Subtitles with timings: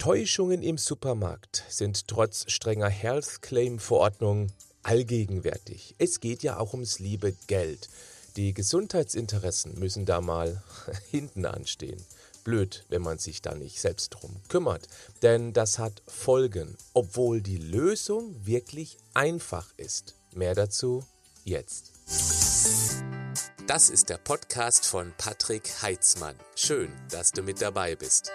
[0.00, 4.50] Täuschungen im Supermarkt sind trotz strenger Health Claim Verordnung
[4.82, 5.94] allgegenwärtig.
[5.98, 7.90] Es geht ja auch ums liebe Geld.
[8.34, 10.62] Die Gesundheitsinteressen müssen da mal
[11.10, 12.02] hinten anstehen.
[12.44, 14.88] Blöd, wenn man sich da nicht selbst drum kümmert,
[15.20, 20.14] denn das hat Folgen, obwohl die Lösung wirklich einfach ist.
[20.32, 21.04] Mehr dazu
[21.44, 21.92] jetzt.
[23.66, 26.36] Das ist der Podcast von Patrick Heitzmann.
[26.56, 28.32] Schön, dass du mit dabei bist.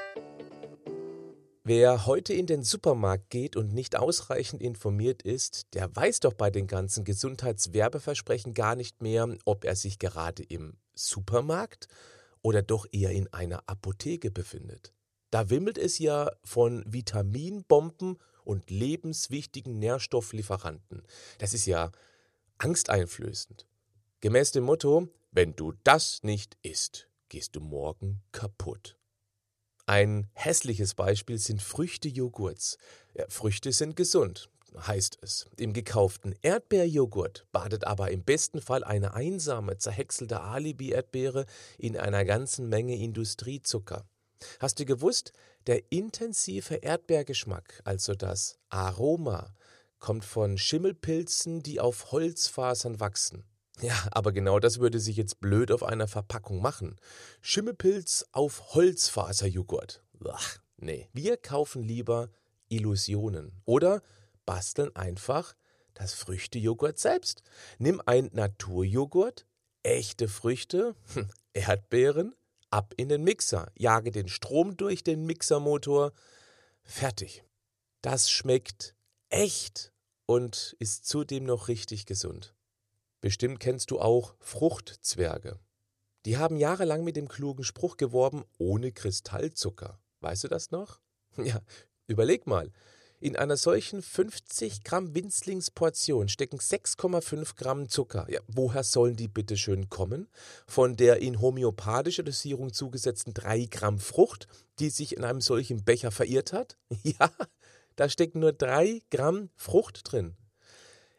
[1.67, 6.51] Wer heute in den Supermarkt geht und nicht ausreichend informiert ist, der weiß doch bei
[6.51, 11.87] den ganzen Gesundheitswerbeversprechen gar nicht mehr, ob er sich gerade im Supermarkt
[12.43, 14.93] oder doch eher in einer Apotheke befindet.
[15.31, 21.01] Da wimmelt es ja von Vitaminbomben und lebenswichtigen Nährstofflieferanten.
[21.39, 21.91] Das ist ja
[22.59, 23.65] angsteinflößend.
[24.21, 28.99] Gemäß dem Motto, wenn du das nicht isst, gehst du morgen kaputt.
[29.87, 32.77] Ein hässliches Beispiel sind Früchtejoghurts.
[33.13, 35.45] Ja, Früchte sind gesund, heißt es.
[35.57, 41.45] Im gekauften Erdbeerjoghurt badet aber im besten Fall eine einsame, zerhäckselte Alibi-Erdbeere
[41.77, 44.05] in einer ganzen Menge Industriezucker.
[44.59, 45.33] Hast du gewusst,
[45.67, 49.53] der intensive Erdbeergeschmack, also das Aroma,
[49.99, 53.43] kommt von Schimmelpilzen, die auf Holzfasern wachsen.
[53.81, 56.95] Ja, aber genau das würde sich jetzt blöd auf einer Verpackung machen.
[57.41, 60.01] Schimmelpilz auf Holzfaserjoghurt.
[60.29, 62.29] Ach, nee, wir kaufen lieber
[62.69, 64.01] Illusionen oder
[64.45, 65.55] basteln einfach
[65.93, 67.41] das Früchtejoghurt selbst.
[67.77, 69.45] Nimm ein Naturjoghurt,
[69.83, 72.35] echte Früchte, hm, Erdbeeren,
[72.69, 76.11] ab in den Mixer, jage den Strom durch den Mixermotor,
[76.83, 77.43] fertig.
[78.01, 78.95] Das schmeckt
[79.29, 79.93] echt
[80.25, 82.54] und ist zudem noch richtig gesund.
[83.25, 85.57] Bestimmt kennst du auch Fruchtzwerge.
[86.27, 89.99] Die haben jahrelang mit dem klugen Spruch geworben, ohne Kristallzucker.
[90.19, 90.99] Weißt du das noch?
[91.43, 91.59] Ja,
[92.05, 92.71] überleg mal.
[93.19, 98.27] In einer solchen 50 Gramm Winzlingsportion stecken 6,5 Gramm Zucker.
[98.29, 100.29] Ja, woher sollen die bitte schön kommen?
[100.67, 104.47] Von der in homöopathischer Dosierung zugesetzten 3 Gramm Frucht,
[104.77, 106.77] die sich in einem solchen Becher verirrt hat?
[107.01, 107.31] Ja,
[107.95, 110.37] da stecken nur 3 Gramm Frucht drin.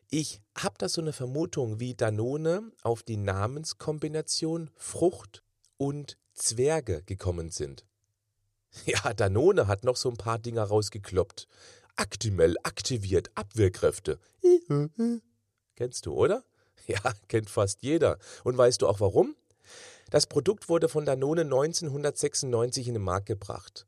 [0.08, 5.42] Ich habe da so eine Vermutung, wie Danone auf die Namenskombination Frucht
[5.78, 7.84] und Zwerge gekommen sind.
[8.84, 11.48] Ja, Danone hat noch so ein paar Dinger rausgekloppt.
[11.96, 14.18] Actimel aktiviert Abwehrkräfte.
[15.76, 16.44] Kennst du, oder?
[16.86, 18.18] Ja, kennt fast jeder.
[18.44, 19.34] Und weißt du auch warum?
[20.10, 23.86] Das Produkt wurde von Danone 1996 in den Markt gebracht.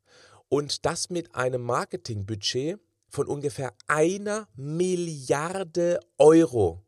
[0.49, 6.85] Und das mit einem Marketingbudget von ungefähr einer Milliarde Euro.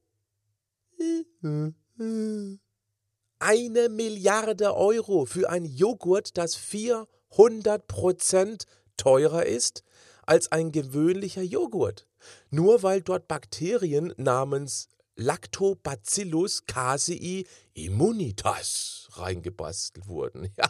[3.40, 8.66] Eine Milliarde Euro für ein Joghurt, das 400 Prozent
[8.98, 9.84] teurer ist
[10.24, 12.08] als ein gewöhnlicher Joghurt.
[12.52, 17.44] Nur weil dort Bakterien namens Lactobacillus casei
[17.74, 20.54] immunitas reingebastelt wurden.
[20.58, 20.70] Ja.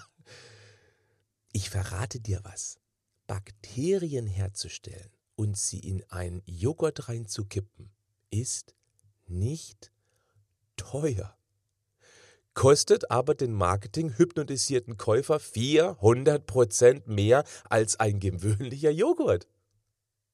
[1.53, 2.79] Ich verrate dir was.
[3.27, 5.11] Bakterien herzustellen
[5.41, 7.89] und sie in einen Joghurt reinzukippen,
[8.29, 8.75] ist
[9.25, 9.91] nicht
[10.77, 11.35] teuer.
[12.53, 19.47] Kostet aber den Marketing-hypnotisierten Käufer 400% mehr als ein gewöhnlicher Joghurt.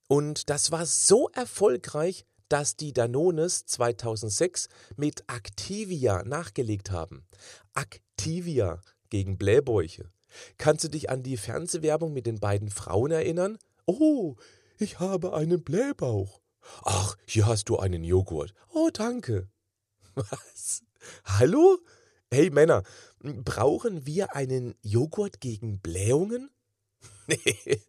[0.08, 7.26] Und das war so erfolgreich, dass die Danones 2006 mit Activia nachgelegt haben.
[7.76, 10.12] Activia gegen Blähbäuche.
[10.58, 13.58] Kannst du dich an die Fernsehwerbung mit den beiden Frauen erinnern?
[13.86, 14.36] Oh,
[14.80, 16.42] ich habe einen Blähbauch.
[16.84, 18.54] Ach, hier hast du einen Joghurt.
[18.70, 19.50] Oh, danke.
[20.16, 20.84] Was?
[21.24, 21.78] Hallo?
[22.30, 22.84] Hey Männer,
[23.20, 26.50] brauchen wir einen Joghurt gegen Blähungen?
[27.30, 27.82] Nee,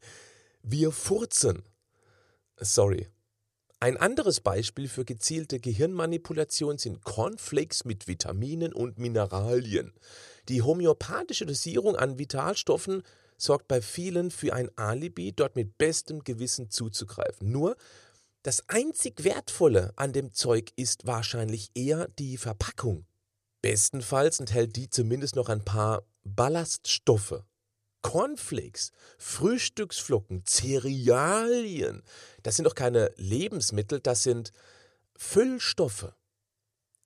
[0.63, 1.63] wir furzen.
[2.57, 3.07] Sorry.
[3.79, 9.93] Ein anderes Beispiel für gezielte Gehirnmanipulation sind Cornflakes mit Vitaminen und Mineralien.
[10.49, 13.05] Die homöopathische Dosierung an Vitalstoffen
[13.39, 17.51] sorgt bei vielen für ein Alibi, dort mit bestem Gewissen zuzugreifen.
[17.51, 17.77] Nur,
[18.43, 23.07] das einzig Wertvolle an dem Zeug ist wahrscheinlich eher die Verpackung.
[23.63, 27.43] Bestenfalls enthält die zumindest noch ein paar Ballaststoffe.
[28.03, 32.03] Cornflakes, Frühstücksflocken, Cerealien,
[32.43, 34.53] das sind doch keine Lebensmittel, das sind
[35.17, 36.13] Füllstoffe.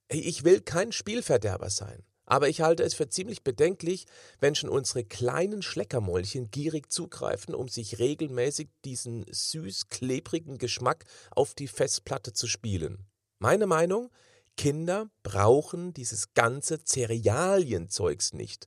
[0.08, 2.05] Ich will kein Spielverderber sein.
[2.25, 4.07] Aber ich halte es für ziemlich bedenklich,
[4.41, 11.69] wenn schon unsere kleinen Schleckermäulchen gierig zugreifen, um sich regelmäßig diesen süß-klebrigen Geschmack auf die
[11.69, 13.07] Festplatte zu spielen.
[13.39, 14.11] Meine Meinung?
[14.57, 18.67] Kinder brauchen dieses ganze Cerealienzeugs nicht,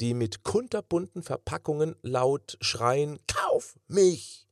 [0.00, 4.46] die mit kunterbunten Verpackungen laut schreien: Kauf mich!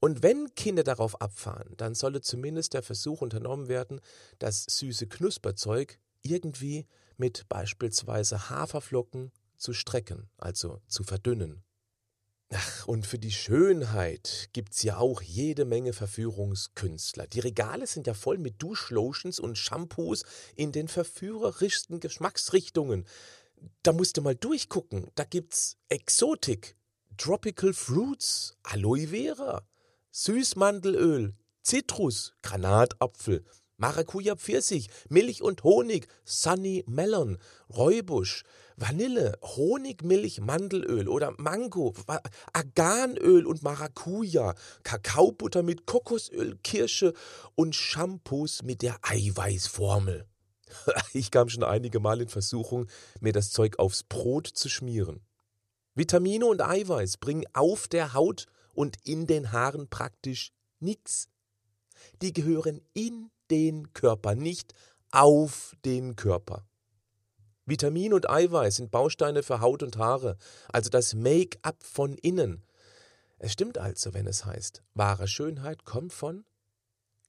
[0.00, 4.00] Und wenn Kinder darauf abfahren, dann solle zumindest der Versuch unternommen werden,
[4.38, 6.86] das süße Knusperzeug irgendwie
[7.16, 11.62] mit beispielsweise Haferflocken zu strecken, also zu verdünnen.
[12.52, 17.26] Ach, und für die Schönheit gibt's ja auch jede Menge Verführungskünstler.
[17.26, 20.24] Die Regale sind ja voll mit Duschlotions und Shampoos
[20.54, 23.06] in den verführerischsten Geschmacksrichtungen.
[23.82, 25.10] Da musst du mal durchgucken.
[25.14, 26.76] Da gibt's Exotik,
[27.16, 29.66] Tropical Fruits, Aloe Vera,
[30.10, 33.44] Süßmandelöl, Zitrus, Granatapfel,
[33.76, 37.38] Maracuja Pfirsich, Milch und Honig, Sunny Melon,
[37.68, 38.44] Räubusch,
[38.76, 41.94] Vanille, Honigmilch, Mandelöl oder Mango,
[42.52, 47.14] Arganöl und Maracuja, Kakaobutter mit Kokosöl, Kirsche
[47.54, 50.26] und Shampoos mit der Eiweißformel.
[51.12, 52.88] Ich kam schon einige Mal in Versuchung,
[53.20, 55.20] mir das Zeug aufs Brot zu schmieren.
[55.94, 61.28] Vitamine und Eiweiß bringen auf der Haut und in den Haaren praktisch nichts.
[62.20, 64.74] Die gehören in den Körper, nicht
[65.10, 66.66] auf den Körper.
[67.66, 70.36] Vitamin und Eiweiß sind Bausteine für Haut und Haare,
[70.68, 72.64] also das Make-up von innen.
[73.38, 76.44] Es stimmt also, wenn es heißt, wahre Schönheit kommt von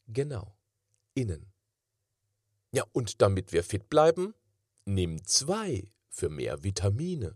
[0.07, 0.55] genau
[1.13, 1.51] innen.
[2.71, 4.33] Ja, und damit wir fit bleiben,
[4.83, 7.35] nimm zwei für mehr Vitamine.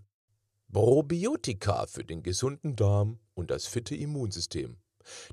[0.71, 4.77] Probiotika für den gesunden Darm und das fitte Immunsystem.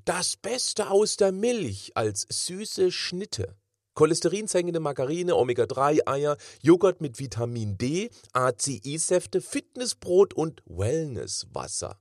[0.05, 3.57] Das Beste aus der Milch als süße Schnitte.
[3.95, 11.99] Cholesterinsenkende Margarine, Omega-3-Eier, Joghurt mit Vitamin D, ACI-Säfte, Fitnessbrot und Wellnesswasser.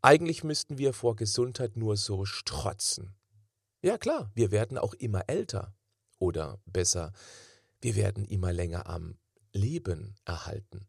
[0.00, 3.14] Eigentlich müssten wir vor Gesundheit nur so strotzen.
[3.82, 5.74] Ja klar, wir werden auch immer älter.
[6.18, 7.12] Oder besser,
[7.80, 9.16] wir werden immer länger am
[9.52, 10.88] Leben erhalten.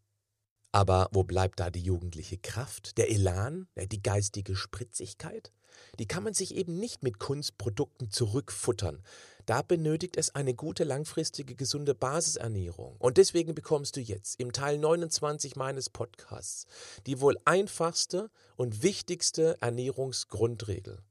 [0.73, 5.53] Aber wo bleibt da die jugendliche Kraft, der Elan, die geistige Spritzigkeit?
[5.99, 9.03] Die kann man sich eben nicht mit Kunstprodukten zurückfuttern.
[9.45, 12.95] Da benötigt es eine gute, langfristige, gesunde Basisernährung.
[12.97, 16.65] Und deswegen bekommst du jetzt im Teil 29 meines Podcasts
[17.05, 21.03] die wohl einfachste und wichtigste Ernährungsgrundregel.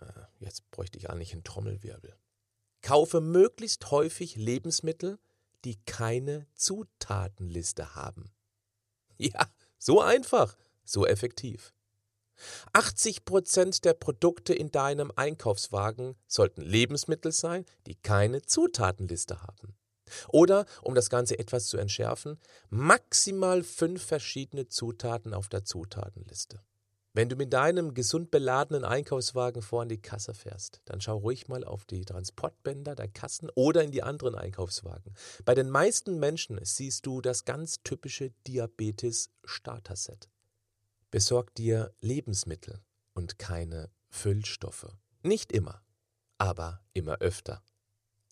[0.00, 0.06] Äh,
[0.40, 2.16] jetzt bräuchte ich eigentlich einen Trommelwirbel.
[2.82, 5.20] Kaufe möglichst häufig Lebensmittel,
[5.64, 8.32] die keine Zutatenliste haben.
[9.20, 9.48] Ja,
[9.78, 11.72] so einfach, so effektiv.
[12.72, 19.76] 80 Prozent der Produkte in deinem Einkaufswagen sollten Lebensmittel sein, die keine Zutatenliste haben.
[20.28, 22.38] Oder, um das Ganze etwas zu entschärfen,
[22.70, 26.62] maximal fünf verschiedene Zutaten auf der Zutatenliste.
[27.14, 31.48] Wenn du mit deinem gesund beladenen Einkaufswagen vor an die Kasse fährst, dann schau ruhig
[31.48, 35.14] mal auf die Transportbänder der Kassen oder in die anderen Einkaufswagen.
[35.44, 40.28] Bei den meisten Menschen siehst du das ganz typische Diabetes-Starter-Set.
[41.10, 42.80] Besorg dir Lebensmittel
[43.14, 44.94] und keine Füllstoffe.
[45.22, 45.82] Nicht immer,
[46.36, 47.62] aber immer öfter.